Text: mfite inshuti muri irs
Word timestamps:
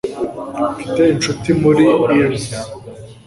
mfite 0.81 1.01
inshuti 1.13 1.49
muri 1.61 1.83
irs 2.19 2.45